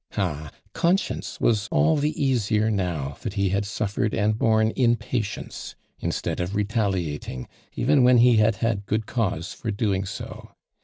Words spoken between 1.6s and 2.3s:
all the